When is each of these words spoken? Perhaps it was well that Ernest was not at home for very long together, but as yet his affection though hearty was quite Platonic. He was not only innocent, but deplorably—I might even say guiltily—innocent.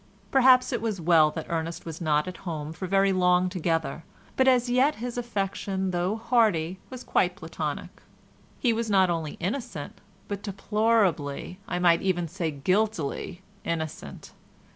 Perhaps 0.31 0.73
it 0.73 0.81
was 0.81 0.99
well 0.99 1.29
that 1.29 1.45
Ernest 1.47 1.85
was 1.85 2.01
not 2.01 2.27
at 2.27 2.37
home 2.37 2.73
for 2.73 2.87
very 2.87 3.13
long 3.13 3.49
together, 3.49 4.03
but 4.35 4.47
as 4.47 4.67
yet 4.67 4.95
his 4.95 5.15
affection 5.15 5.91
though 5.91 6.15
hearty 6.15 6.79
was 6.89 7.03
quite 7.03 7.35
Platonic. 7.35 8.01
He 8.59 8.73
was 8.73 8.89
not 8.89 9.11
only 9.11 9.33
innocent, 9.33 10.01
but 10.27 10.41
deplorably—I 10.41 11.77
might 11.77 12.01
even 12.01 12.27
say 12.27 12.49
guiltily—innocent. 12.49 14.31